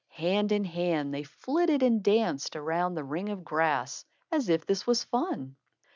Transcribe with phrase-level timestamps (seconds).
[0.15, 4.87] Hand in hand, they flitted and danced around the ring of grass, as if this
[4.87, 5.55] was fun.